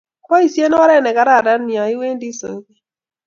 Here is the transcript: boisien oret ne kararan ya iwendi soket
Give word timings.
boisien 0.29 0.75
oret 0.81 1.01
ne 1.03 1.11
kararan 1.17 1.63
ya 1.75 1.83
iwendi 1.93 2.29
soket 2.39 2.79